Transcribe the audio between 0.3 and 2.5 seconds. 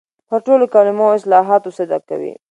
ټولو کلمو او اصطلاحاتو صدق کوي.